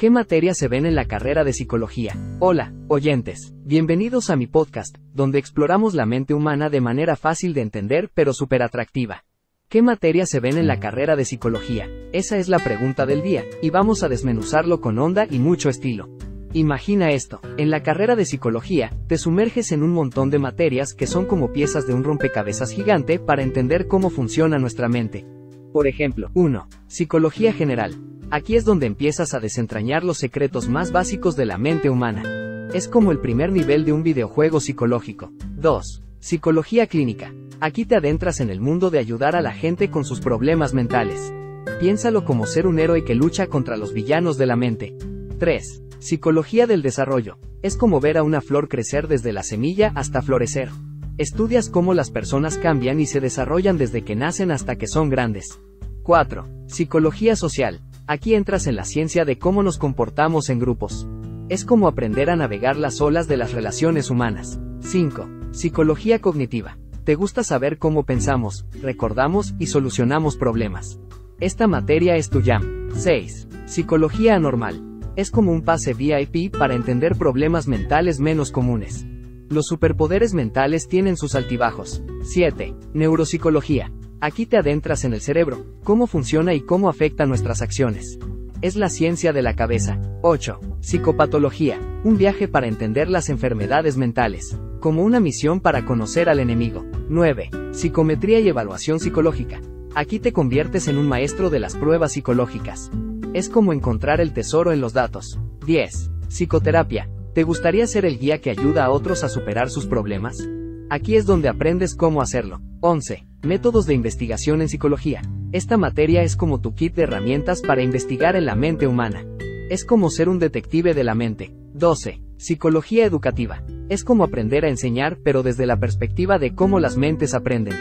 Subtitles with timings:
[0.00, 2.14] ¿Qué materias se ven en la carrera de psicología?
[2.38, 3.52] Hola, oyentes.
[3.64, 8.32] Bienvenidos a mi podcast, donde exploramos la mente humana de manera fácil de entender pero
[8.32, 9.24] súper atractiva.
[9.68, 11.88] ¿Qué materias se ven en la carrera de psicología?
[12.12, 16.08] Esa es la pregunta del día, y vamos a desmenuzarlo con onda y mucho estilo.
[16.52, 21.08] Imagina esto, en la carrera de psicología, te sumerges en un montón de materias que
[21.08, 25.26] son como piezas de un rompecabezas gigante para entender cómo funciona nuestra mente.
[25.72, 26.68] Por ejemplo, 1.
[26.86, 27.96] Psicología general.
[28.30, 32.68] Aquí es donde empiezas a desentrañar los secretos más básicos de la mente humana.
[32.74, 35.32] Es como el primer nivel de un videojuego psicológico.
[35.56, 36.02] 2.
[36.20, 37.32] Psicología clínica.
[37.58, 41.32] Aquí te adentras en el mundo de ayudar a la gente con sus problemas mentales.
[41.80, 44.94] Piénsalo como ser un héroe que lucha contra los villanos de la mente.
[45.38, 45.84] 3.
[45.98, 47.38] Psicología del desarrollo.
[47.62, 50.68] Es como ver a una flor crecer desde la semilla hasta florecer.
[51.16, 55.60] Estudias cómo las personas cambian y se desarrollan desde que nacen hasta que son grandes.
[56.02, 56.46] 4.
[56.66, 57.80] Psicología social.
[58.10, 61.06] Aquí entras en la ciencia de cómo nos comportamos en grupos.
[61.50, 64.58] Es como aprender a navegar las olas de las relaciones humanas.
[64.80, 65.28] 5.
[65.50, 66.78] Psicología cognitiva.
[67.04, 70.98] Te gusta saber cómo pensamos, recordamos y solucionamos problemas.
[71.38, 72.88] Esta materia es tu jam.
[72.94, 73.46] 6.
[73.66, 74.82] Psicología anormal.
[75.14, 79.06] Es como un pase VIP para entender problemas mentales menos comunes.
[79.50, 82.02] Los superpoderes mentales tienen sus altibajos.
[82.22, 82.74] 7.
[82.94, 83.92] Neuropsicología.
[84.20, 88.18] Aquí te adentras en el cerebro, cómo funciona y cómo afecta nuestras acciones.
[88.62, 90.00] Es la ciencia de la cabeza.
[90.22, 90.58] 8.
[90.80, 91.78] Psicopatología.
[92.02, 94.58] Un viaje para entender las enfermedades mentales.
[94.80, 96.84] Como una misión para conocer al enemigo.
[97.08, 97.50] 9.
[97.70, 99.60] Psicometría y evaluación psicológica.
[99.94, 102.90] Aquí te conviertes en un maestro de las pruebas psicológicas.
[103.34, 105.38] Es como encontrar el tesoro en los datos.
[105.64, 106.10] 10.
[106.26, 107.08] Psicoterapia.
[107.34, 110.44] ¿Te gustaría ser el guía que ayuda a otros a superar sus problemas?
[110.90, 112.60] Aquí es donde aprendes cómo hacerlo.
[112.80, 113.27] 11.
[113.42, 115.22] Métodos de investigación en psicología.
[115.52, 119.24] Esta materia es como tu kit de herramientas para investigar en la mente humana.
[119.70, 121.54] Es como ser un detective de la mente.
[121.72, 122.20] 12.
[122.36, 123.62] Psicología educativa.
[123.88, 127.76] Es como aprender a enseñar pero desde la perspectiva de cómo las mentes aprenden.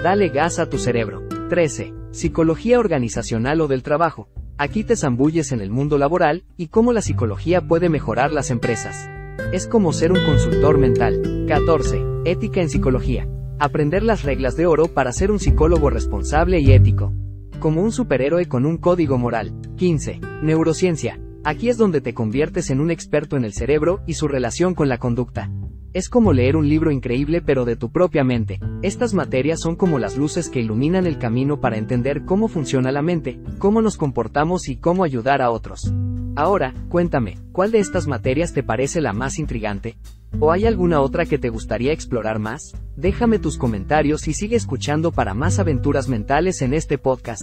[0.00, 1.26] Dale gas a tu cerebro.
[1.48, 1.92] 13.
[2.12, 4.28] Psicología organizacional o del trabajo.
[4.58, 9.10] Aquí te zambulles en el mundo laboral y cómo la psicología puede mejorar las empresas.
[9.52, 11.46] Es como ser un consultor mental.
[11.48, 12.00] 14.
[12.24, 13.26] Ética en psicología.
[13.62, 17.12] Aprender las reglas de oro para ser un psicólogo responsable y ético.
[17.58, 19.52] Como un superhéroe con un código moral.
[19.76, 20.18] 15.
[20.42, 21.20] Neurociencia.
[21.44, 24.88] Aquí es donde te conviertes en un experto en el cerebro y su relación con
[24.88, 25.52] la conducta.
[25.92, 28.60] Es como leer un libro increíble pero de tu propia mente.
[28.80, 33.02] Estas materias son como las luces que iluminan el camino para entender cómo funciona la
[33.02, 35.92] mente, cómo nos comportamos y cómo ayudar a otros.
[36.36, 39.96] Ahora, cuéntame, ¿cuál de estas materias te parece la más intrigante?
[40.38, 42.72] ¿O hay alguna otra que te gustaría explorar más?
[42.96, 47.38] Déjame tus comentarios y sigue escuchando para más aventuras mentales en este podcast.